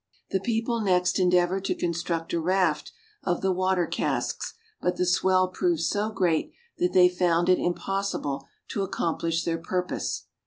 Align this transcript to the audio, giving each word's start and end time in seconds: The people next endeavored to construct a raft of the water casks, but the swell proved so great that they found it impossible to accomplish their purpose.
The 0.31 0.39
people 0.39 0.81
next 0.81 1.19
endeavored 1.19 1.63
to 1.65 1.75
construct 1.75 2.33
a 2.33 2.39
raft 2.39 2.91
of 3.23 3.41
the 3.43 3.51
water 3.51 3.85
casks, 3.85 4.55
but 4.81 4.97
the 4.97 5.05
swell 5.05 5.47
proved 5.49 5.81
so 5.81 6.09
great 6.09 6.53
that 6.79 6.93
they 6.93 7.07
found 7.07 7.49
it 7.49 7.59
impossible 7.59 8.47
to 8.69 8.81
accomplish 8.81 9.43
their 9.43 9.59
purpose. 9.59 10.25